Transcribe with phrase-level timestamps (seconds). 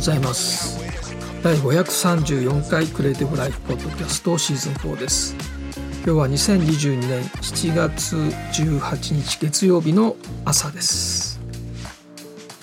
[0.00, 0.80] ございます。
[1.42, 5.36] 第534回クリエイティブライフポッドキャストシーズン4です。
[5.96, 11.38] 今日は2022年7月18日月曜日の朝です。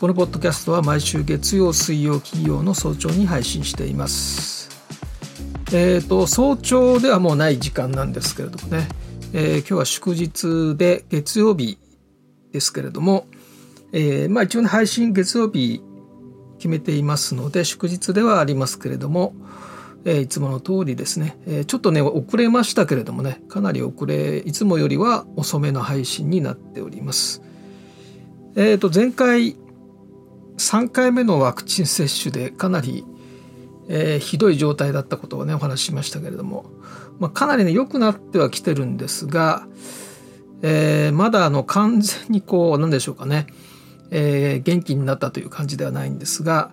[0.01, 4.71] このポッドキャストは毎週月曜水曜金曜の早朝に配信しています。
[5.71, 8.87] えっ、ー、と早朝ではもうない時間なんですけれどもね、
[9.33, 11.77] えー、今日は祝日で月曜日
[12.51, 13.27] ですけれども、
[13.93, 15.83] えー、まあ一応ね配信月曜日
[16.57, 19.33] 決めていますので祝日ではありますけれども、
[20.05, 27.41] えー、いつもの通りですね、えー、ちょっとね遅れましたけれどもねかなり遅れいつもよりは遅めの配信になっております。
[28.55, 29.55] えっ、ー、と前回
[30.57, 33.05] 3回目のワクチン接種でかなり、
[33.87, 36.65] えー、ひどい状態だったことをねお話ししましたけれども、
[37.19, 39.67] まあ、かなりね良くなってはきてるんですが、
[40.63, 43.47] えー、まだあの完全にこうなんでしょうかね
[44.11, 46.71] えー、元気になったという感じではないんですが、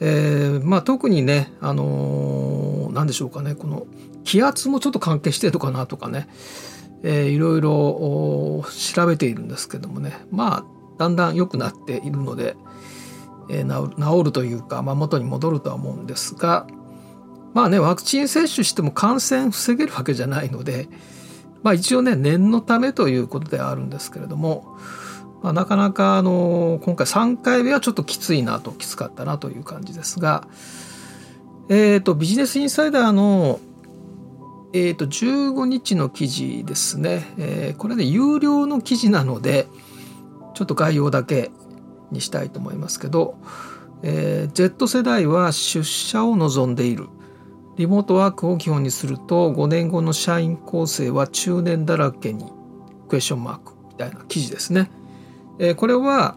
[0.00, 3.86] えー、まあ特にねあのー、何でしょうかねこの
[4.24, 6.28] 気圧もちょっと関係してるのかなとかね、
[7.02, 10.64] えー、いろいろ調べているんですけどもねまあ
[10.98, 12.56] だんだん良くなっているので、
[13.48, 16.66] えー、治るというか、まあ、元に戻るとは思うんですが
[17.54, 20.88] まあねワクチン接種しても感染防げるわけじゃないので、
[21.62, 24.76] まあ、一応ね念のためということではあるんですけれども
[25.42, 30.48] まあ、なかなかあの今回3回目はちょっときついなときつかったなという感じですが、
[31.68, 33.60] えーと、ビジネスインサイダーの、
[34.72, 39.68] えーと、15日の記事ですね、えー、これね有料の記事なので
[40.54, 41.50] ちょっと概要だけ
[42.10, 43.36] にしたいと思いますけど、
[44.02, 47.08] えー、Z 世代は出社を望んでいる
[47.76, 52.50] リモートワークを基本にすると5年後の社員構成は中年だらけに
[53.08, 54.90] クエスチョンマークみたいな記事ですね。
[55.58, 56.36] えー、これは、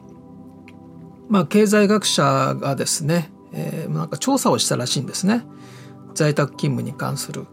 [1.29, 5.43] まあ、経済学者がですね、えー、なんか調査をしたらしいんですね
[6.13, 7.47] 在宅勤務に関する。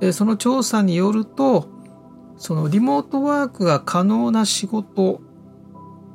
[0.00, 1.68] でその調査によると
[2.36, 5.20] そのリモートワークが可能な仕事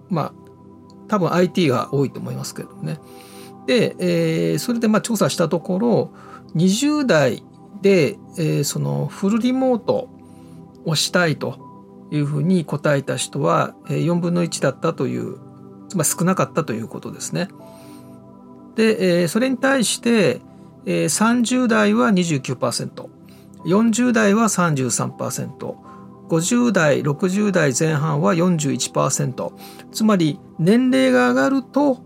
[0.10, 0.34] まあ
[1.08, 3.00] 多分 IT が多いと思いますけどね。
[3.66, 6.14] で、えー、それでまあ調査したところ
[6.56, 7.44] 20代
[7.82, 10.10] で、えー、そのフルリモート
[10.86, 11.67] をしたいと
[12.12, 15.38] いうふうに答えた人は4分の1だったという
[15.90, 17.50] つまり少なかったということですね。
[18.76, 20.42] でそれに対して
[20.86, 29.52] 30代は 29%40 代は 33%50 代60代前半は41%
[29.92, 32.00] つまり年齢が上がると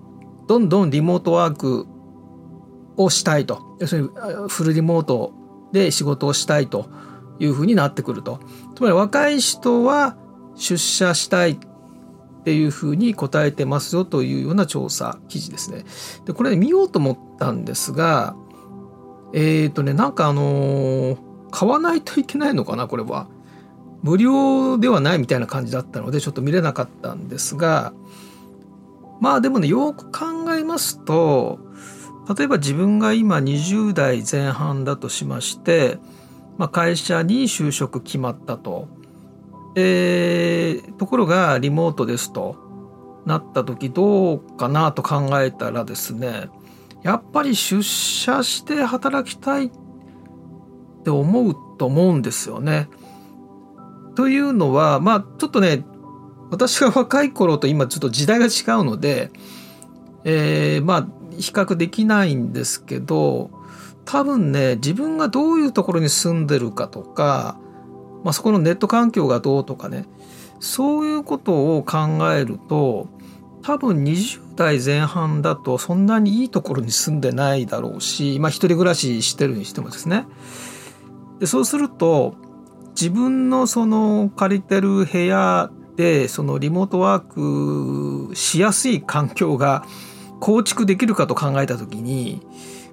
[0.48, 1.86] どんどんリモートワーク
[2.98, 3.78] をしたいと。
[3.80, 4.10] 要するに
[4.48, 5.34] フルリモート
[5.72, 6.90] で仕事をしたいと。
[7.42, 8.40] いうふうになってくると。
[8.76, 10.16] つまり若い人は
[10.56, 11.58] 出社したいっ
[12.44, 15.84] ていうふうに答えてますよというような調査記事ですね。
[16.26, 18.36] でこれ、ね、見ようと思ったんですが
[19.34, 21.18] えっ、ー、とねなんかあのー、
[21.52, 23.28] 買わないといけないのかなこれは。
[24.04, 27.94] 無料ではないみたいな感じだったのでちょっと見れなかったんですが
[29.20, 31.60] まあでもねよく考えますと
[32.36, 36.00] 例えば自分が今20代前半だとしまして
[36.58, 38.88] まあ、会社に就職決まったと。
[39.76, 42.58] えー、ところがリモートですと
[43.26, 46.50] なった時どうかなと考えたらですね
[47.04, 49.72] やっぱり出社して働きたいっ
[51.04, 52.90] て思うと思うんですよね。
[54.16, 55.84] というのはまあちょっとね
[56.52, 59.32] 私が若い頃と今ちょっと時代が違うので、
[60.26, 63.50] えー、まあ比較できないんですけど
[64.06, 67.58] 多分ね自分がどういうところに住んでるかとか、
[68.24, 70.06] まあ、そこのネット環境がどうとかね
[70.60, 71.98] そういうことを考
[72.34, 73.08] えると
[73.64, 80.26] 多分20代前半だとそんなにいいところに住んでないだろうし、まあ、一人暮らししてるにしてもですね。
[81.40, 82.36] でそうすると
[82.92, 89.86] 自分のその借りてる部屋でそのリモートワークしやすい環境が
[90.40, 92.42] 構築できるかと考えた時に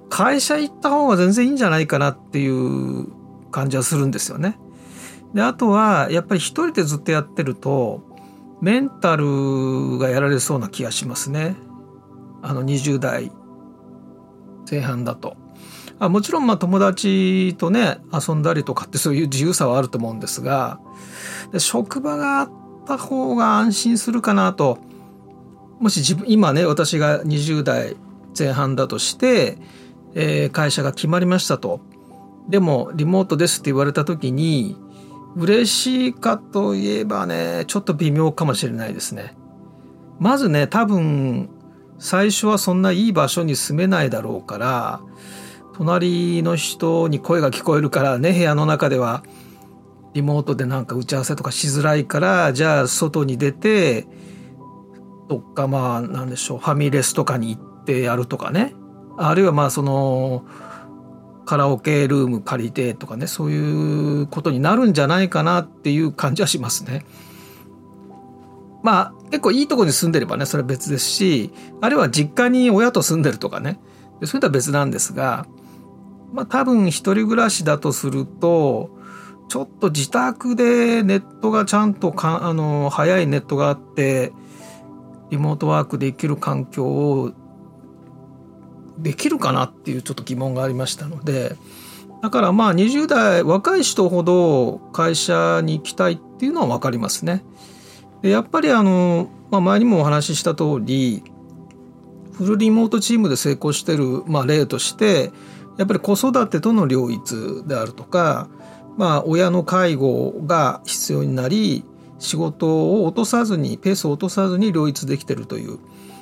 [0.09, 3.07] 会社行った方が全然いいんじゃないかなっていう
[3.51, 4.57] 感じはするんですよね。
[5.33, 8.01] であとはやっぱり一人でずっとやってると
[8.61, 11.55] メンタルがやられそうな気がしますね。
[12.41, 13.31] あの20代
[14.69, 15.37] 前半だと。
[15.99, 20.79] あもちろんまあ友達とね遊んだりとかってそういう自由さはあると思うんですが
[21.51, 22.51] で職場があっ
[22.85, 24.79] た方が安心するかなと
[25.79, 27.97] もし自分今ね私が20代
[28.37, 29.57] 前半だとして
[30.15, 31.81] えー、会社が決まりましたと。
[32.49, 34.75] でもリモートですって言われた時に
[35.35, 39.35] 嬉しいかといえばねちょっと微妙かもしれないですね。
[40.19, 41.49] まずね多分
[41.99, 45.01] 最初はそんないい場所に住めないだろうから
[45.75, 49.23] 隣の人に声が聞こえるからね部屋の中では
[50.13, 54.07] リモートでなんか打ち合わせとかしづらいからじゃあ外に出て
[55.29, 58.73] どっかまあなんでしょうファミレスとかに行ってやるとかね
[59.21, 60.45] あるいはまあその
[61.45, 67.05] カラオケルーム借りてとかねそういうことになるんじゃないかなっていう感じはしますね。
[68.81, 71.51] まあ結構いいとこに住んでればねそれは別ですし
[71.81, 73.79] あるいは実家に親と住んでるとかね
[74.23, 75.47] そういうのは別なんですが
[76.31, 78.97] まあ多分一人暮らしだとすると
[79.49, 84.31] ちょっと自宅でネットがちゃんとかあの早いネットがあって
[85.29, 87.31] リモートワークできる環境を
[89.01, 91.55] できるかなっていうちょっと疑問がありましたので
[92.21, 97.43] だからまあ20代若い人ほど会社に行きたいっていうのは分かりますね。
[98.21, 101.23] でやっぱりあの、まあ、前にもお話しした通り
[102.33, 105.31] フルリモートチームで成功してる、まあ、例として
[105.77, 108.49] やっぱり子育てとの両立であるとか、
[108.97, 111.85] まあ、親の介護が必要になり
[112.17, 115.79] 仕事を落とさずにペースを落とさずに両立できてるという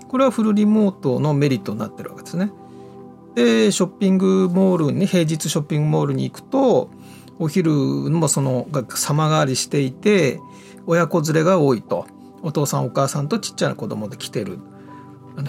[0.07, 2.51] これはフルリモートのメリットになってるわけですね。
[3.37, 6.89] でショッピングモールに平日ショッピングモールに行くと
[7.37, 10.39] お昼もその様変わりしていて
[10.87, 12.07] 親子連れが多いと。
[12.41, 14.57] お父さんお母さんとちっちゃな子供で来てる。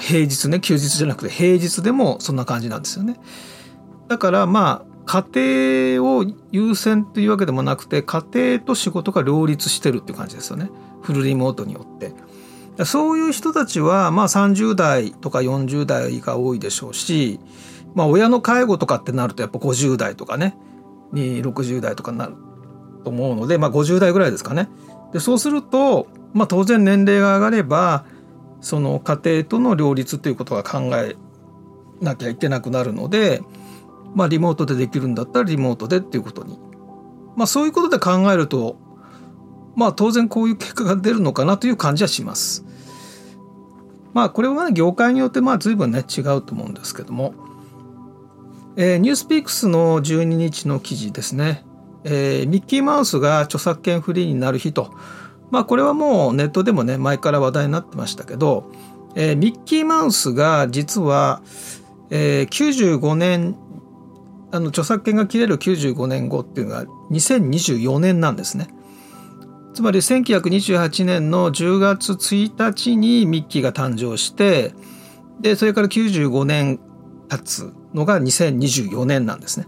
[0.00, 3.16] 平日ね休日じゃなくて平日でもそんな感じなんですよね。
[4.08, 10.70] だからまあ家庭を優先というわけでもなくて家庭と仕事が両立してるっていう感じですよね。
[11.00, 12.12] フルリモートによって。
[12.84, 17.40] そういう人たちはまあ30代とか40代が多いでしょうし
[17.98, 20.56] まあ親の介護とかってなるとやっぱ50代とかね
[21.12, 22.34] に60代とかになる
[23.02, 24.68] と思うのでまあ50代ぐらいですかね。
[25.12, 28.04] でそうすると、まあ、当然年齢が上がれば
[28.60, 31.16] その家庭との両立ということが考え
[32.00, 33.42] なきゃいけなくなるので、
[34.14, 36.56] まあ、リモートでできるんだったらリモートでっていうことに、
[37.34, 38.76] まあ、そういうことで考えると、
[39.74, 42.64] まあ、当然こういう結果が出るのかなという感じはします。
[44.14, 47.47] まあこれは業界によってまあ随分ね違うと思うんですけども、
[48.78, 51.68] えー、ニュースピックスの12日の記事ですね
[52.04, 54.92] えー、ミッキーマウスが著作権フリーになる日と、
[55.50, 58.70] まあ、これはもうネットでもね前から話題になってましたけど、
[59.14, 61.42] えー、ミッキーマウスが実は、
[62.10, 63.56] えー、95年
[64.50, 68.68] あの著作権が切れる95年後っていうのが2024年なんですね。
[69.74, 74.72] つまり1928年の10月1日にミッキーが誕生して
[75.40, 76.80] でそれから95年
[77.28, 79.66] 経つのが2024年なんですね。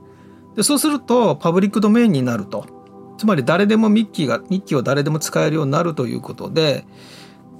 [0.56, 2.80] でそうするとパブリックドメインになると。
[3.20, 6.86] つまり誰でもミッキーがミッキーを誰でも使えるようになるということで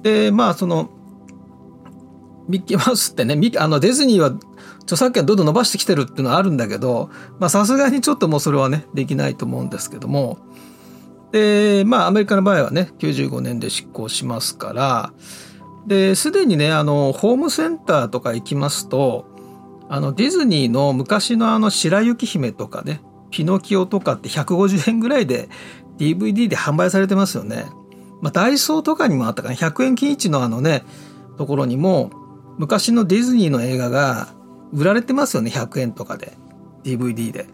[0.01, 0.89] でまあその
[2.47, 4.33] ミッキー マウスってねあのディズニーは
[4.81, 7.11] 著作権どんどん伸ばしてきてるっていうのはあるんだけど
[7.47, 10.39] さすがにちょっともうそれはねできないと思うんですけども。
[11.31, 15.13] でまあアメリカの場合はね95年で執行しますから。
[15.85, 19.25] ですでにねあのホームセンターとか行きますと
[19.93, 25.49] あのディズニーの昔のあの白雪姫とかねピノキオとかって150円ぐらいで
[25.97, 27.65] DVD で販売されてますよね。
[28.21, 29.55] まあ、ダイソーとかにもあったかな。
[29.55, 30.85] 100円均一のあのね
[31.37, 32.09] ところにも
[32.57, 34.29] 昔のディズニーの映画が
[34.71, 35.51] 売られてますよね。
[35.51, 36.37] 100円とかで。
[36.85, 37.47] DVD で。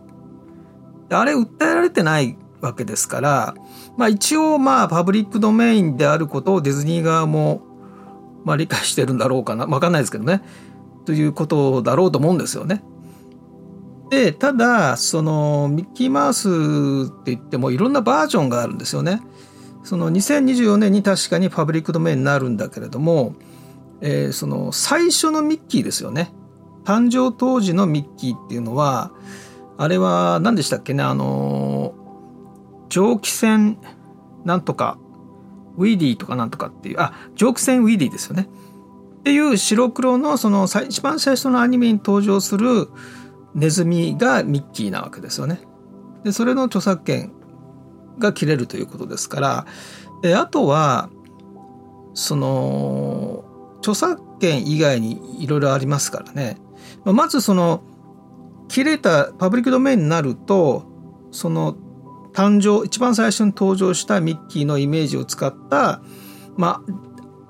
[1.09, 3.55] であれ訴えられてないわけですから、
[3.97, 7.63] まあ、一応まあパブリックドメインであることをディズニー側も
[8.45, 9.65] まあ理解してるんだろうかな。
[9.65, 10.43] 分かんないですけどね。
[11.07, 12.83] ということだろうと思うんですよね。
[14.09, 16.49] でただそのミッキーマウス
[17.09, 19.21] って言ってもいろんなバージョンがあるんですよね。
[19.85, 23.35] その2024年に確かにパブリックドメインになるんだけれども、
[24.01, 26.33] えー、その最初のミッキーですよね。
[26.83, 29.13] 誕生当時のミッキーっていうのは
[29.77, 31.03] あれは何でしたっけね？
[31.03, 31.93] あの
[32.89, 33.77] 蒸気船
[34.43, 34.99] なんとか
[35.77, 38.49] ウィディとかなんとかっていうあ蒸気船ウィディですよね。
[39.27, 42.87] っていう白黒のその一番最初のアニメに登場する
[43.55, 45.59] ネズミがミッキーなわけですよね。
[46.23, 47.33] でそれの著作権
[48.19, 49.65] が切れるということですから
[50.21, 51.09] であとは
[52.13, 53.43] その
[53.79, 56.57] 著作権以外にいろいろありますからね
[57.03, 57.83] まずその
[58.69, 60.85] 切れたパブリックドメインになると
[61.31, 61.75] その
[62.31, 66.01] 誕生一番最初に登場したミッキーのイメージを使った
[66.55, 67.06] まあ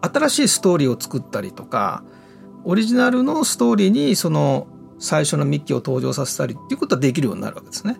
[0.10, 2.04] 新しいストーリーを作ったりとか
[2.64, 4.68] オリジナルのストーリーにその
[5.00, 7.98] 最初のミッキーを登場させたりっていうことはできるようになるわけですね。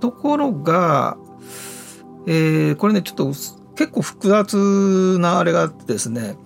[0.00, 1.16] ところが、
[2.26, 3.28] えー、これねちょっと
[3.74, 6.36] 結構複雑なあれがあってですね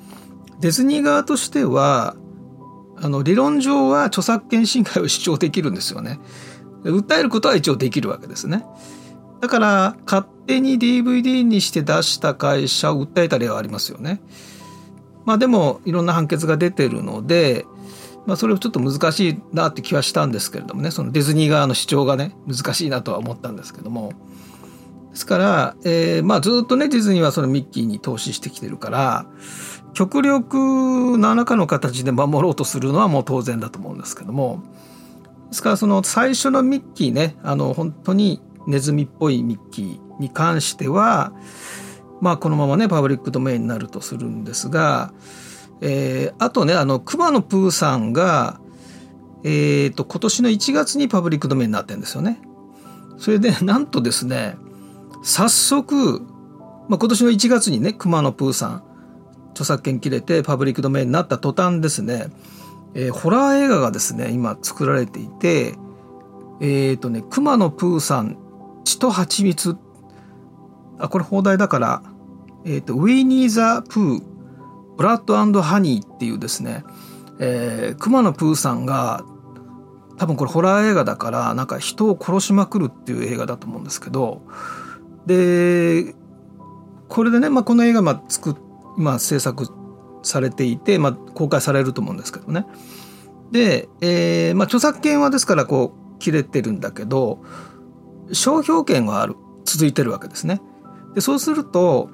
[0.61, 2.15] ディズニー側としては
[2.97, 6.21] あの理論上は著作権侵害を主張できるんですよね。
[6.85, 8.65] 訴えることは一応できるわけですね。
[9.43, 14.21] だから勝手に DVD にして出した会社を訴えた例はありますよね。
[15.25, 17.67] まあでもいろんな判決が出てるので、
[18.25, 20.93] まあ、それはちょっと難しいなって気はしたんですけれどもね。
[20.93, 24.13] そのディズニー側の主張がね難しいなとは思ったんですけども。
[25.11, 29.27] ですから、えー、まあずっとねディズニーはそのミッキーに投資してきてるから
[29.93, 34.63] 極力何らかの形で守ろうとするのはもう当然だと思うんですけども。
[35.49, 41.33] ですからその最初のミッキーねあの本当にネズミっぽいミッキーに関しては
[42.21, 45.13] まあこのままねパブリックドメインになるとするんですが、
[45.81, 48.61] えー、あとねあの熊野プーさんが
[49.45, 52.41] えーと、今年の1月にパブリックドメインになってるんですよね。
[53.19, 54.57] それでなんとですね
[55.23, 56.23] 早速、
[56.89, 58.83] まあ、今年の1月にね熊野プーさん
[59.51, 62.27] 著作権切れてパブリックドメインになった途端ですね、
[62.95, 65.75] えー、ホラー映画がですね今作られていて
[66.61, 68.39] えっ、ー、とね熊野プーさん
[68.85, 69.77] 血と蜂蜜
[70.99, 72.03] あこれ放題だから、
[72.65, 74.23] えーと、ウィニー・ザ・プー
[74.97, 76.85] ブラッドハニーっていうですね、
[77.41, 79.25] えー、熊野プーさんが
[80.19, 84.43] 多分これホラー映画だからなんか人を殺しまくるっていう映画だと思うんですけど
[85.27, 86.15] で
[87.09, 88.57] これでね、まあ、この映画まあ作
[88.97, 89.67] 今制作
[90.23, 92.67] されていて、まあ、公開されると思うんですけどね。
[93.51, 97.43] で、えーまあ、著作権はですからこう切れてるんだけど
[98.33, 100.61] 商標権はある続いてるわけですね。
[101.15, 102.11] でそうすると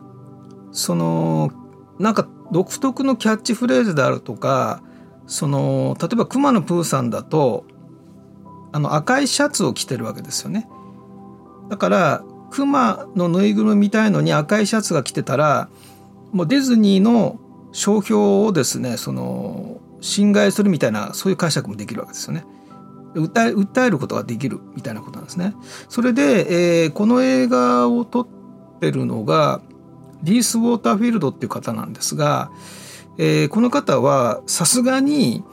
[0.72, 1.50] その
[1.98, 4.82] なんか独特のキャッチフレーズであるとか
[5.26, 7.64] その例えば熊野プーさんだと
[8.72, 10.68] あの赤いシャツを着てるわけですよね。
[11.68, 15.68] だから熊のぬいぐるみみたいのに赤いシャツが着てたら
[16.32, 17.38] もうディズニーの
[17.72, 22.44] 商標をですねその侵害するみたいなそういう解釈もできるわけですよね。
[23.14, 25.54] 訴え訴えることができるみたいなことなんですね。
[25.88, 28.26] それで、えー、この映画を撮っ
[28.80, 29.60] てるのが
[30.22, 32.50] リース・ウォーターフィールドっていう方なんですが、
[33.18, 35.44] えー、この方はさすがに、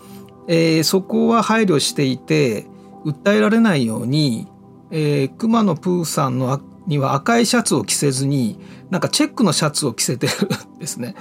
[0.48, 2.68] えー、そこは配慮していて
[3.06, 4.48] 訴えられないように、
[4.92, 8.60] えー、熊野プーさんのには赤いシャツを着せずに
[8.90, 10.34] なんかチェックのシャツを着せてる
[10.76, 11.16] んですね。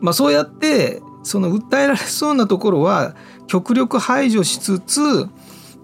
[0.00, 5.28] まあ、そうやってその訴えられそうなところは極力排除しつつ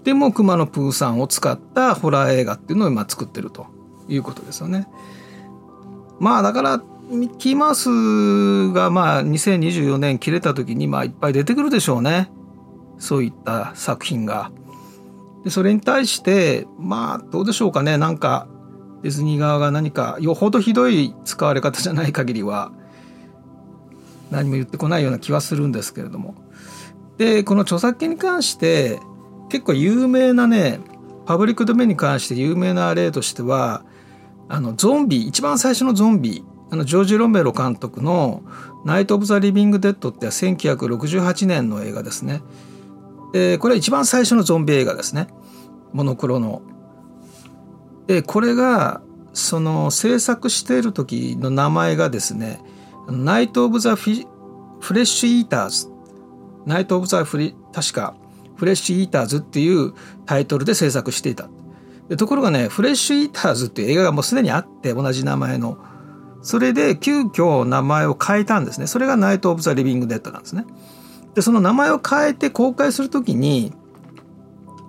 [0.03, 3.67] でも熊野プーさんを使ったホラー映画っていうのを今作ってると
[4.07, 4.87] いうことですよね。
[6.19, 12.31] まあだからミッキーマウスがまあ2024年切れた時にまあいっぱい出てくるでしょうね
[12.97, 14.51] そういった作品が。
[15.43, 18.47] でそれに対してまあどうでしょうかねなんか
[19.01, 22.71] ディズニー側が何かよほどひどい使われ方じゃない限りは
[24.29, 26.35] 何も言ってこないような気はするんですけれども
[27.21, 28.99] でこの著作権に関して
[29.47, 30.79] 結構有名なね
[31.27, 33.83] パブリックドメインに関して有名な例としては
[34.49, 38.41] あのゾンビ一番最初のゾンビあのジョージ・ロメロ監督の
[38.85, 42.41] 「ナイト・オブ・ザ・リビング・デッド」って1968年の映画ですね。
[43.33, 45.27] でこれは一番最初のゾンビ映画ですね
[45.93, 46.63] モノクロの。
[48.07, 49.01] でこれが
[49.33, 52.63] その制作している時の名前がですね
[53.07, 54.15] 「ナイト・オブ・ザ・フレ
[55.01, 55.87] ッシュ・イーターズ」
[56.65, 58.15] ナイト・オブ・ザ・フリ確か
[58.55, 59.93] フレッシュ・イーターズっていう
[60.25, 61.49] タイトルで制作していた。
[62.09, 65.77] でところがねフレッシュ・イーターズっていう映画がもうすでにあって同じ名前の。
[66.43, 68.87] それで急遽名前を変えたんですね。
[68.87, 70.65] それがナイト・オブ・ザ・リビング・デッドなんですね。
[71.33, 73.73] でその名前を変えて公開するときに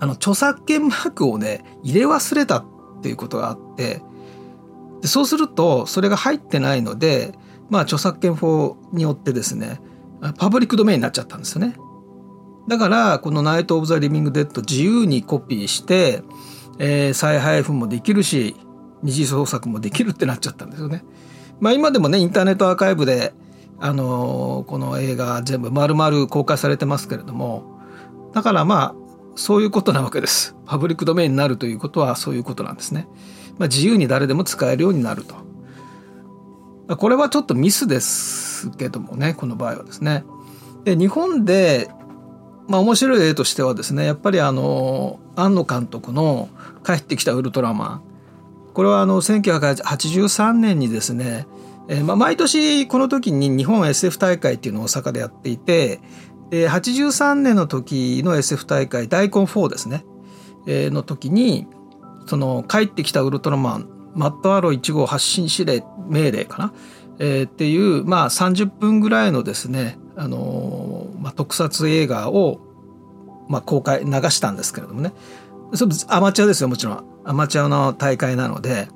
[0.00, 2.64] あの著作権マークをね入れ忘れたっ
[3.02, 4.02] ていうことがあって。
[5.00, 7.35] でそうするとそれが入ってないので
[7.71, 9.81] まあ著作権法によってですね
[10.38, 11.76] パブリックドメインになっちゃったんですよね。
[12.69, 16.23] だからこの「ナイト・オブ・ザ・リビング・デッド」自由にコピーして、
[16.79, 18.57] えー、再配布もできるし
[19.02, 21.05] 二次創作もできるってなっちゃったんですよね。
[21.61, 23.35] まあ、今でもねインターネットアーカイブで、
[23.81, 27.81] あのー、この映画全部丸々公開されてますけれども
[28.33, 28.95] だからまあ
[29.35, 30.55] そういうことなわけです。
[30.67, 33.09] パブリックドメインになるということはそういうことなんですね。
[33.59, 35.35] まあ、自由に誰でも使えるようになると。
[36.89, 40.25] これはちょっとミスですけどもねこの場合はですね。
[40.85, 41.89] で日本で、
[42.69, 46.49] まあ、面白い例としてはですねやっぱりあの庵野監督の
[46.85, 48.03] 「帰ってきたウルトラマン」
[48.75, 51.47] これはあの1983年にですね、
[51.89, 56.01] えーまあ、毎年この時に日本 SF 大会っていうのを大阪でやっていて
[56.51, 60.05] で83年の時の SF 大会大根4ですね、
[60.67, 61.67] えー、の時に
[62.27, 66.73] その帰ってきたウルトラマンマットアロー1号発進指令命令かな、
[67.19, 72.61] えー、っていう、まあ、30分ぐらいのですね、あのー、まあ、特撮映画を、
[73.49, 75.12] まあ、公開流したんですけれどもね。
[75.75, 77.04] それアマチュアですよもちろん。
[77.25, 78.88] アマチュアの大会なので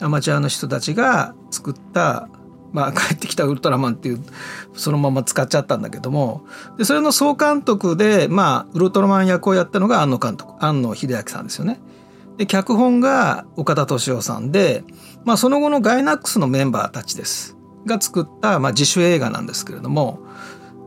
[0.00, 2.28] アマチュアの人たちが作った
[2.72, 4.20] まあ、 帰ってきたウルトラマンっていう
[4.74, 6.42] そのまま使っちゃったんだけども。
[6.76, 11.80] でそれの総監督で、まあ、ウルトラマン役をやったのが庵野監督庵野秀明さんですよね。
[12.36, 14.84] で脚本が岡田敏夫さんで、
[15.24, 17.56] まあ、その後のガイナックスのメンバーたちです。
[17.86, 20.20] が作った、まあ、自主映画なんですけれども。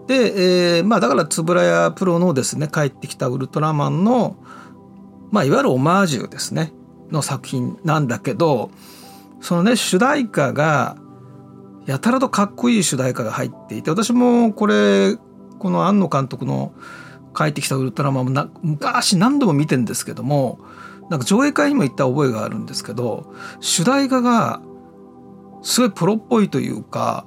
[0.08, 4.38] で、えーまあ、だから円谷プロのですね帰ってきたウルトラマンの、
[5.32, 6.74] まあ、いわゆるオマージュですね。
[7.12, 8.70] の作品なんだけど
[9.40, 10.98] そのね主題歌が
[11.86, 15.16] やたらとかっこいい主題歌が入っていて私もこれ
[15.60, 16.74] この庵野監督の
[17.36, 20.60] 「帰ってきたウルトラマン」も昔何度も見てんですけども
[21.10, 24.62] なんか上映会にも行った覚えがあるんですけど主題歌が
[25.62, 27.26] すごいプロっぽいというか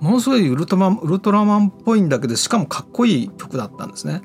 [0.00, 4.22] ものすごいウルトラマンウルトラマンっぽいんだけどしかもかっこいい曲だったんですね。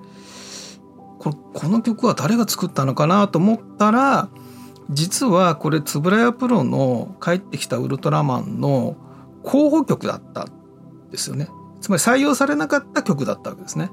[1.19, 4.29] ここの曲は誰が作ったのかなと思ったら
[4.89, 8.97] 実はこれ円谷プロの「帰ってきたウルトラマン」の
[9.41, 10.47] 候補曲だったん
[11.11, 11.47] ですよね。
[11.79, 13.89] つまり採用されなかった曲だったわけですね。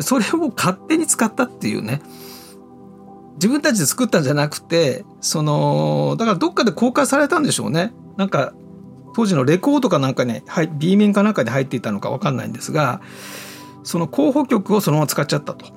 [0.00, 2.02] それを勝手に使ったっていうね。
[3.34, 7.92] 自分たちで作ったんじゃなくてそのだからどっかで公開されたんでしょうね。
[8.16, 8.52] なんか
[9.14, 13.00] 当時のレコードかなんかに、はい、B 面かなんかで入っていたのか分かんないんですが
[13.82, 15.66] その候補曲をそのまま使っちゃったと。
[15.66, 15.70] だ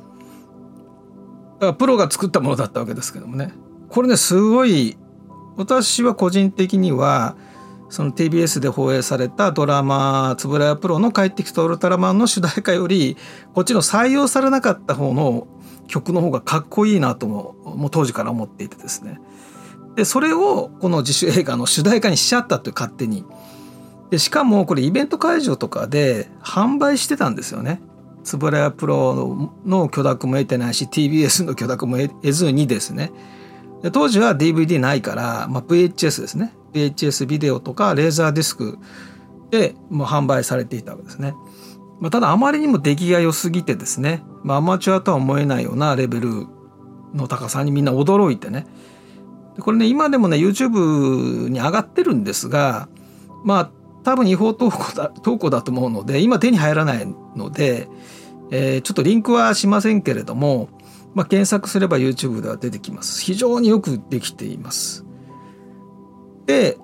[1.59, 3.53] からプロが作ったものだったわけですけどもね。
[3.89, 4.97] これねすごい
[5.57, 7.35] 私は個人的には
[7.89, 13.15] その TBS で放映されたドラマ「円谷プロの帰ってきたウルトラマン」の主題歌より
[13.53, 15.47] こっちの採用されなかった方の
[15.87, 19.19] 曲の方がかっこいいなとももう当時から思っていてですね。
[19.95, 23.25] でそれをこの自主映画の主題歌にしちゃったという勝手に。
[24.09, 27.81] でしかもこれイベント会場とかで販売してたんですよね。
[28.25, 33.11] 円谷プロの許諾も得てないし TBS の許諾も得ずにですね。
[33.83, 36.53] で当時は DVD ないから、まあ、VHS ですね。
[36.73, 38.79] VHS ビデオとかレーザーディスク
[39.51, 41.35] でもう販売されていたわけですね。
[41.99, 46.47] まあ、ただあまりにも出来が良すぎてですね、まあ、アマチュアとは思えないようなレベル
[47.13, 48.67] の高さにみんな驚いてね。
[49.59, 52.89] これね今でもね YouTube に上がってるんですが
[53.45, 53.69] まあ
[54.03, 57.87] 多分違法投稿だ投稿だと思うので今手に入らないので、
[58.51, 60.69] えー、ちょっとリンクはしませんけれども、
[61.13, 63.21] まあ、検索すれば YouTube では出てきます。
[63.21, 65.05] 非常によくできています。
[66.45, 66.77] で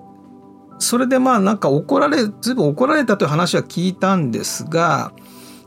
[0.82, 5.12] それでまあなんか怒られずいぶん怒られたという話は聞いたんですが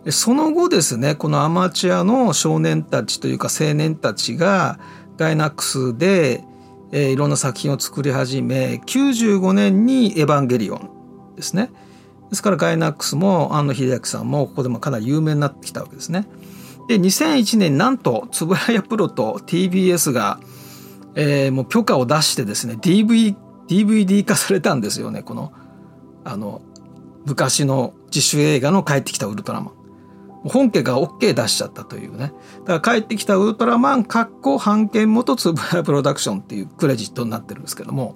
[0.10, 4.78] その後ですねこのアマチュアの少年たちというか青年たちが
[5.18, 6.44] ガイナックスで、
[6.92, 10.90] え、いろんな作品を作り始め95年に「エヴァンゲリオン」
[11.38, 11.72] ですね。
[12.30, 16.28] ですからガイナックスも庵野秀明さんもここでもかなり有名になってきたわけですね。
[16.90, 20.40] で2001年なんと円谷プロと TBS が、
[21.16, 25.54] えー、もう許可を出してですね DV DVD 化されたんですよねこの
[26.24, 26.62] あの
[27.26, 29.72] 昔の自主映画の「帰ってきたウルトラマン」
[30.48, 32.32] 本家が OK 出しちゃったというね。
[32.66, 38.14] だから帰ってきたウルトラマンかっこ版権元つぶやプロダクションっていうクレジットになってるんですけども。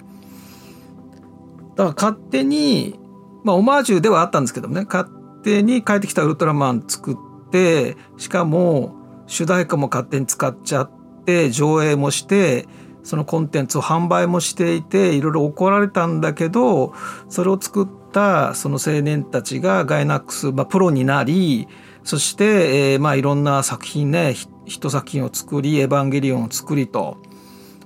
[1.75, 2.99] だから勝手に
[3.43, 5.09] まあオマージュではあったんですけどもね勝
[5.43, 7.17] 手に帰ってきたウルトラマン作っ
[7.51, 8.95] てしかも
[9.27, 10.91] 主題歌も勝手に使っちゃっ
[11.25, 12.67] て上映もして
[13.10, 16.93] そのコンテンツを販売もしていていろいろ怒られたんだけど
[17.28, 21.67] それを作ったその青年たちがガイナックス、まあ、プロになり
[22.04, 27.17] そして、えー、まあいろんな作品ね一作品を作り「エヴァンゲリオン」を作りと、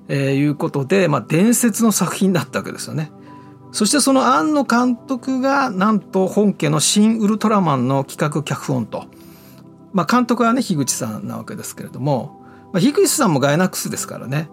[0.10, 3.10] えー、いうことで、まあ、伝説の作品だったわけですよね。
[3.72, 9.06] そしてその庵野監督がなんと本家の「新ウルトラマン」の企画脚本と、
[9.94, 12.42] まあ、監督はね樋口さんなわけですけれども、
[12.74, 14.50] まあ、樋口さんもガイナックスですからね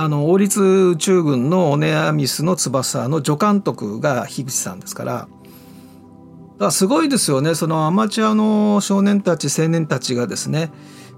[0.00, 5.12] あの王立宇宙軍のオネアミスの翼の助監督が樋口さんですから。
[5.12, 5.28] だか
[6.66, 7.56] らすごいですよね。
[7.56, 10.70] そのアマチュアの少年たち青年たちがですね、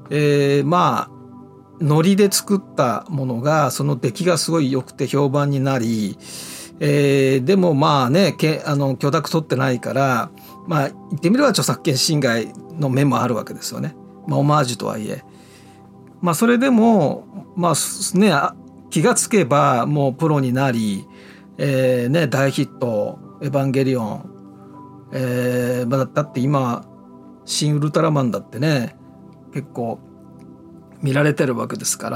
[0.09, 6.16] えー、まあノリで作ったものがその出来がすごい良くて評判になり、
[6.81, 10.31] えー、でもまあねけあの許諾取ってないから
[10.66, 13.95] まあ言ってみれば著作権侵害の面もあるわけですよね、
[14.27, 15.23] まあ、オマージュとはいえ。
[16.23, 18.33] まあそれでもまあね
[18.90, 21.07] 気がつけばもうプロになり、
[21.59, 24.31] えーね、大ヒット「エヴァンゲリオン」
[25.12, 26.85] えーまあ、だって今
[27.44, 28.96] 「新ウルトラマン」だってね
[29.53, 29.98] 結構
[31.03, 32.11] 見られてるわけですか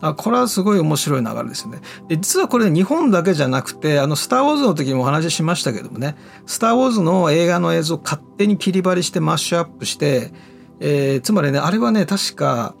[0.00, 1.80] らこれはすごい面白い流れですよね。
[2.08, 10.32] で実はこれ日本だけじゃなくてあの「スター・ウォーズ」の時にもお話ししましたけどもね「スター・ウォーズ」の映画の映像を勝手に切り張りしてマッシュアップして、
[10.80, 12.74] えー、つまりねあれはね確か、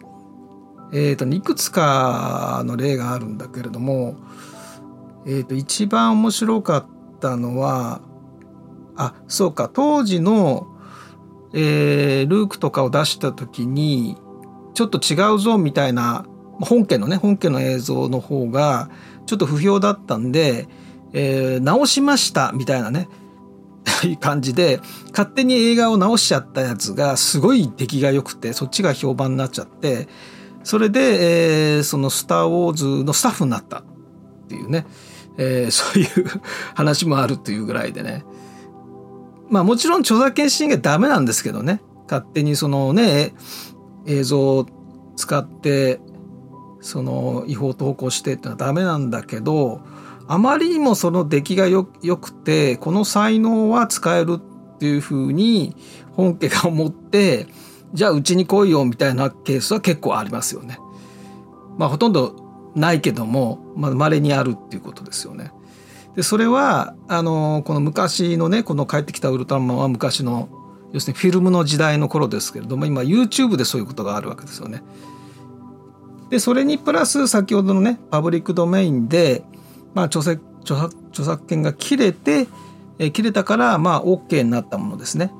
[0.92, 4.16] えーと、いくつかの例があるんだけれども、
[5.26, 6.86] えーと一番面白かっ
[7.20, 8.00] たのは
[8.96, 10.66] あそうか当時の、
[11.54, 14.18] えー、ルークとかを出した時に
[14.74, 16.26] ちょっと違うぞみたいな
[16.60, 18.90] 本家のね本家の映像の方が
[19.24, 20.68] ちょっと不評だったんで、
[21.14, 23.08] えー、直しましたみたいなね
[24.20, 24.80] 感じで
[25.12, 30.08] 勝手に映画を直しちゃったやつがすごい出来が良くてそっちが評判になっちゃって
[30.62, 33.82] それで、えー、その「スター・ウォーズ」のスタッフになったっ
[34.48, 34.86] ていうね、
[35.38, 36.40] えー、そういう
[36.74, 38.24] 話もあるというぐらいでね。
[39.48, 41.82] まあもちろん著作権侵害ダメなんですけどね。
[42.08, 43.34] 勝手にそのね
[44.06, 44.66] 映像を
[45.16, 46.00] 使って
[46.80, 49.80] その違法投稿してってのはダメなんだけど
[50.26, 55.76] あまりにもその出来がよくてこの才能は使えるっていうふうに
[56.12, 57.46] 本家が思って
[57.92, 60.78] じゃあうちに来いよみたいなケースは結構ありますよね。
[61.76, 62.36] まあほとんど
[62.74, 65.52] ないけどもま稀にあるっていうことですよね。
[66.14, 70.48] でそれはあのこの昔のねこの帰ってきたウルトラマンは昔の
[70.92, 74.82] 要するにフィルムの時代の頃ですけれども今 YouTube でそういうことがあるわけですよね。
[76.30, 79.44] でそれにプラス先ほどのねパブリックドメインで、
[79.94, 82.46] まあ、著作著作著作権が切れて、
[82.98, 85.32] え切れたからまあ OK になったものですね。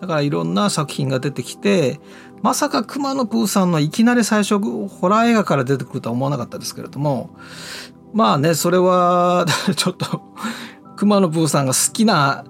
[0.00, 2.00] だからいろんな作品が出てきて
[2.42, 7.30] まさか熊野プーさんのいきなり最初ホラー映画から出てくるとは思わなかったですけれども
[8.12, 10.22] まあねそれは ちょっと
[10.96, 12.44] 熊野プーさんが好きな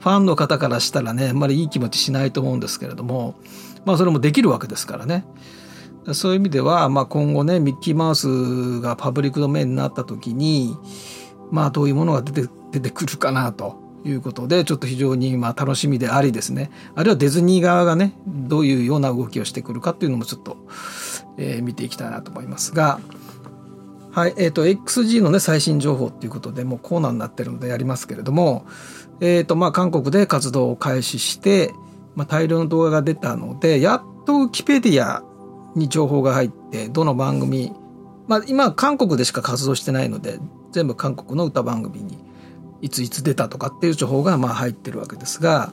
[0.00, 3.34] ファンの方からしたらねあんまりいい気持ちしないと思うんですけれども
[3.84, 5.24] まあそれもできるわけですからね。
[6.12, 10.76] そういう意味では、まあ、今後ねミッキーマウスがパブリックドメインになった時に
[11.50, 20.56] まあどういうものが出て出てくるかなということでちょっと非常にまあ楽しみでありですねあるいはディズニー側がねどういうような動きをしてくるかっていうのもちょっと、
[21.38, 23.00] えー、見ていきたいなと思いますが。
[24.10, 28.64] はいえーと、XG の、ね、最新情報っていうことでもうコーナーになってるのでやりますけれども、
[29.20, 31.72] えーとまあ、韓国で活動を開始して、
[32.14, 35.24] まあ、大量の動画が出たのでやっとウキペディア
[35.74, 37.72] に情報が入ってどの番組、
[38.28, 40.38] まあ、今韓国でしか活動してないので
[40.70, 42.23] 全部韓国の歌番組に
[42.84, 45.72] いついつ出たとかっていう情報がまあ入ってるわけですが、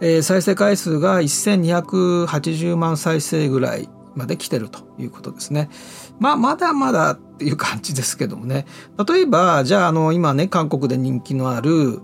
[0.00, 5.70] えー、再生回数が1280万再生ぐらいまで来てるということですね。
[6.18, 8.66] まあまだまだっていう感じですけどもね
[9.08, 12.00] 例えばじゃああの今ね韓国で人気のある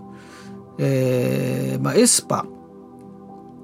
[0.79, 2.45] えーまあ、エスパ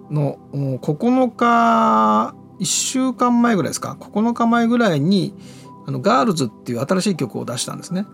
[0.10, 5.36] の9日1週間前ぐらいですか？9日前ぐらいに
[5.86, 8.06] あのガールズっていう新しい曲を出したんですね。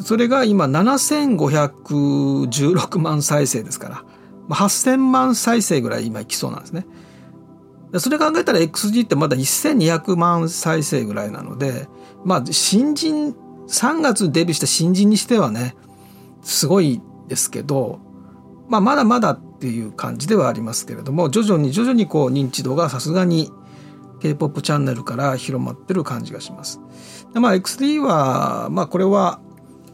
[0.00, 4.04] それが今7516万再生ですから、
[4.48, 6.86] 8000万再生ぐらい今いきそうなんですね。
[7.98, 11.88] それ考えたら XG ってまだ1200万再生ぐらいなので
[12.24, 13.34] まあ新人
[13.68, 15.76] 3月デビューした新人にしてはね
[16.42, 18.00] すごいですけど、
[18.68, 23.50] まあ、まだまだっていう感じではありますけれども徐々に徐々にこう認知度がさすがに
[24.20, 26.80] K-POP チャンネルから広まってる感じがします。
[27.34, 29.40] まあ XD はまあこれは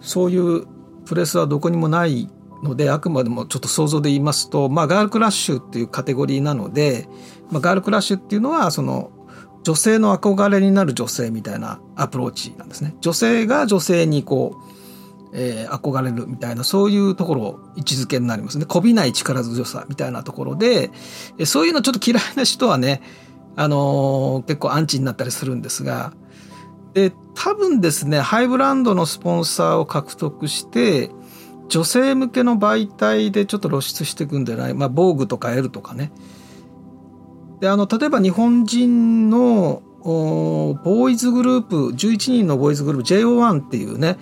[0.01, 0.67] そういう
[1.05, 2.29] プレスはどこにもない
[2.63, 7.09] のであくまでもちょっと想像で言いますと、まあ、ガールクラッシュっていうカテゴリーなので、
[7.51, 9.11] まあ、ガールクラッシュっていうのはその
[9.63, 12.95] 女性の憧れになる女性みたいなアプローチなんですね。
[13.01, 14.81] 女性が女性にこう
[15.33, 20.91] えー、憧れるみたいなそういうところ位置づけになりますねこびない力強さみたいなところで
[21.45, 23.01] そういうのちょっと嫌いな人はね、
[23.57, 26.13] あのー、結構アンチになったりするんですが
[26.95, 31.11] で多分ですねハイブランドのスポンサーを獲得して
[31.69, 36.13] 女性向けの媒体でちょっと露出していくんじゃないまあ防具とか L とかね。
[37.61, 44.17] であの例えば日本人のボーイズグループ11人のボーイズグループ JO1 っていうね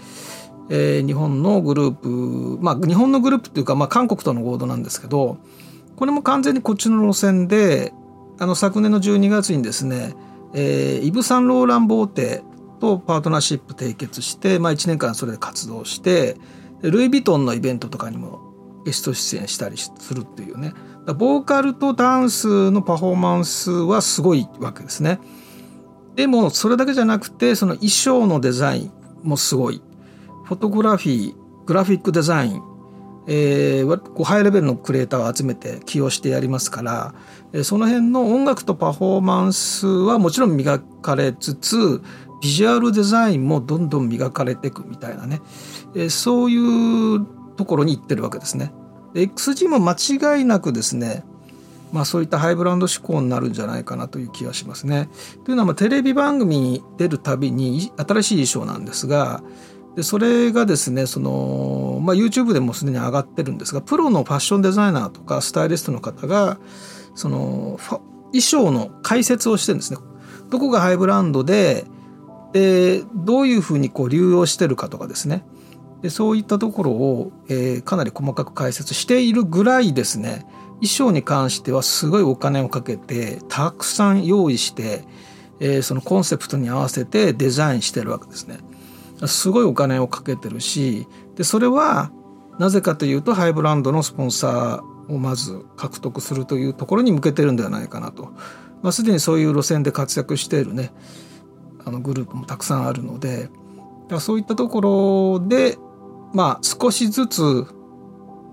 [0.70, 5.38] えー、日本のグループまあ日本のグループっていうか、まあ、韓国との合同なんですけど
[5.96, 7.92] これも完全にこっちの路線で
[8.38, 10.14] あの昨年の12月にですね、
[10.54, 12.42] えー、イブ・サンローラン・ボーテ
[12.79, 16.37] とパートナーシップ締結して、まあ、1年間それで活動して
[16.83, 20.73] ルイ・ヴィトンのイベントとかにもゲスト出演したりするっていうね
[21.14, 25.19] ボーカルとダンスのパフォーマンスはすごいわけですね。
[26.17, 29.81] でもそれだけじゃなくてその衣装のデザインもすごい
[30.45, 32.62] フォトグラフィーグラフィックデザイン、
[33.29, 37.14] えー、ハイレベルのクリエイターを集めて起用してやりますから、
[37.53, 42.03] えー、その辺の音楽とパフォーマンスはもちろん磨かれつつ
[42.40, 45.40] ビジュアルデザインもどんどん磨かれていくみたいなね、
[45.94, 48.72] えー、そういうところに行ってるわけですね。
[49.14, 49.96] XG も間
[50.37, 51.24] 違いなくですね
[51.92, 55.09] まあ、そういったハイブランド志向になるんじゃないかなという気がしますね。
[55.44, 59.42] というのはまあテレビ番組に出るたびに新しい衣装なんですが
[59.96, 66.59] でそれがですねその、まあ、YouTube でもすでに上がってるんですがプロのファッションデザイナーとかスタイリストの方が
[67.14, 67.79] その
[68.33, 69.98] 衣装の解説をしてるんですね。
[70.51, 71.85] どこがハイブランドで
[72.52, 75.44] でどういうふうにこう流用してるかとかですね
[76.02, 80.46] でそういったところを、えー、かなり細かく解説しているぐらいですね
[80.80, 85.04] 衣装に関してはすごいお金をかけてたくさん用意して、
[85.61, 88.58] えー、そのコンセプトに合わせてデザインしてるわけですね。
[89.26, 92.12] すごいお金をかけてるしでそれは
[92.61, 98.32] なぜかというとハイブランドのスポンサーをまず獲得するというところに向けてるんではないかなと。
[98.82, 100.92] まあ、すでにそういう路線で活躍しているね
[101.88, 103.48] あのグループもたくさんあるので
[104.09, 105.77] だそういったところで
[106.33, 107.66] まあ少しずつ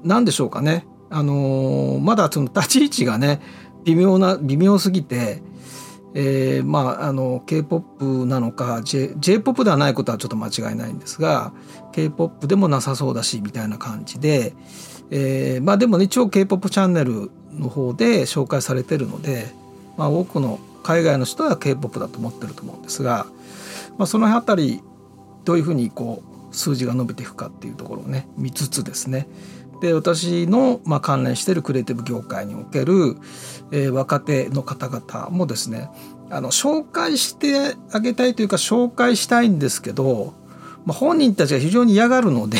[0.03, 0.85] 何でしょうかね。
[1.09, 3.41] あの、まだその立ち位置がね
[3.85, 5.41] 微妙な微妙すぎて、
[6.13, 11.53] えー、まああの K-POP なのか J p o p ではないことはちょっと間違いないんですが
[11.93, 14.53] K-POP でもなさそうだしみたいな感じで、
[15.11, 19.47] えー、まあでも、ね、一応 K-POP チャンネルの方で紹介されてるので、
[19.97, 23.25] まあ、多くの海外の人は K-POP だと思ってると思うんですが、
[23.97, 24.83] まあ、その辺り
[25.43, 26.21] どういうふうにこ
[26.51, 29.27] う数字が伸びていくかっていうところをね見つつですね。
[29.81, 33.17] で私の、まあ、関連しているクリエイティブ業界における、
[33.71, 35.89] えー、若手の方々もですね
[36.29, 40.35] あの紹介してあげたいというか紹介したいんですけど、
[40.85, 42.59] まあ、本人たちが非常に嫌がるので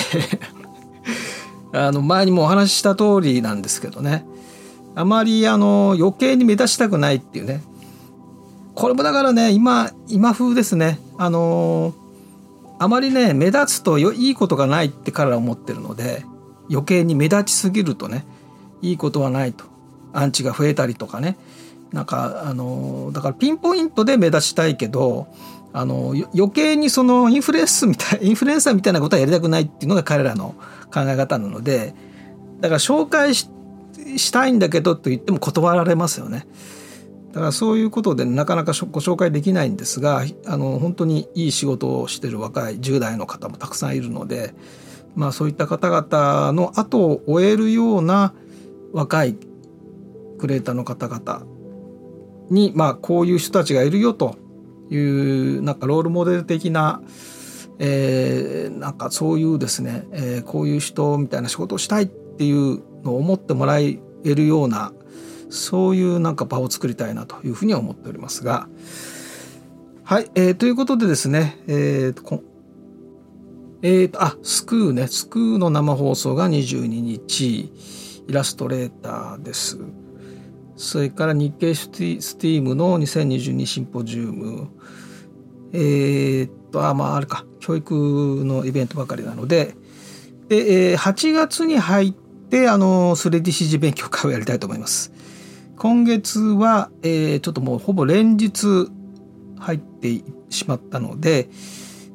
[1.74, 4.26] あの前にもお話しした通りなんですけどね。
[4.98, 7.62] あまりあの余計に目立ちたくないっていうね
[8.76, 11.00] これもだからね今今風ですね。
[11.18, 11.94] あの
[12.78, 16.26] あまりね目立つといいことがないって彼らは思ってるので
[16.70, 18.26] 余計に目立ちすぎるとね
[18.82, 19.66] いいことはないと。
[20.14, 21.38] アンチが増えたりとかね。
[21.92, 25.28] なんかあのだからピンポイントで目立ちたいけど
[25.72, 30.56] あの余計にそのインフルエンスみたい インフルエンサーみたいなことはやりたくないっていうのが彼らの
[30.94, 31.94] 考え方なので
[32.60, 33.52] だから紹介し
[34.32, 36.48] たいんだけどと言っても断られますよね。
[37.36, 44.56] だからそういうことでなかなかご紹介できないんですがあの本当にいい仕事をしてる若い10代の方もたくさんいるので
[45.16, 48.34] まあ、そういった方々の後を終えるような
[48.92, 49.38] 若い
[50.38, 51.46] クリエイターの方々
[52.50, 54.38] に、まあ、こういう人たちがいるよと
[54.90, 57.02] いうなんかロールモデル的な、
[57.80, 64.92] えー、なんかそういうですね、えー、こういう人みたいな仕事をしたいっていうのを思ってもらえるような
[65.50, 68.68] そういうなんか場を作りたいなというふうには思っておりますが。
[70.04, 72.42] はい、えー、ということでですね、えー、
[73.82, 75.08] えーと、あ、スクーね。
[75.08, 77.72] スクーの生放送が22日、
[78.28, 79.80] イラストレーターです。
[80.76, 84.70] それから日経スティームの2022シンポジウム。
[85.74, 87.94] えー、っと、あ、まあ、あれか、教育
[88.46, 89.76] のイベントばかりなので、
[90.50, 95.12] で、えー、8月に入って、あの、3DCG 勉強会をやりたいと思います。
[95.86, 98.90] 今月は、えー、ちょっともうほぼ連日
[99.60, 100.20] 入って
[100.50, 101.48] しまったので、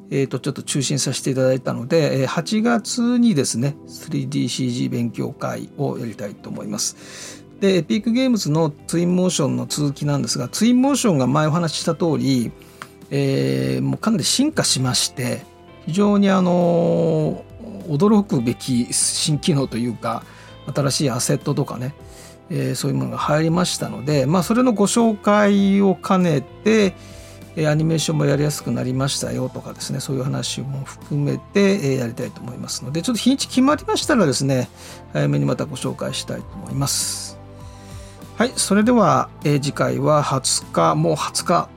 [0.09, 7.45] えー、とちょっと中心させていただいたので8月にですね 3DCG 勉強会をやりたいと思います。
[7.61, 12.51] でエピークゲームズのツインモーションの続きなんですがツインモーションが前お話しした通り、
[13.09, 15.45] えー、もうかなり進化しまして
[15.85, 17.45] 非常にあの
[17.87, 20.25] 驚くべき新機能というか
[20.75, 21.93] 新しいアセットとかね、
[22.51, 26.93] えー、そういうものが入りましたので、まあ、それのご紹介を兼ねて、
[27.55, 34.69] えアニメーションもやりやすくなりましたよとかですねそういう話も含めてえやりたいと思いますのでちょっと日にち決まりましたらですね
[35.11, 37.37] 早めにまたご紹介したいと思います
[38.37, 41.69] はいそれでは、え次回は20日もう20日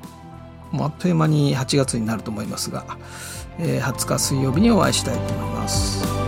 [0.71, 2.99] もうあっという間に8月になると思いますが、
[3.59, 6.24] え20日水曜日にお会いしたいと思います。